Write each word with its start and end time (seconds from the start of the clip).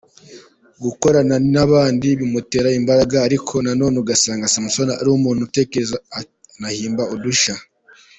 Gukorana 0.83 1.35
n’abandi 1.53 2.07
bimutera 2.19 2.69
imbaraga 2.79 3.15
ariko 3.27 3.53
nanone 3.65 3.95
usanga 4.13 4.51
Samson 4.53 4.89
ari 5.01 5.09
umuntu 5.17 5.41
utekereza 5.47 5.95
akanahimba 6.19 7.03
udushya. 7.15 7.55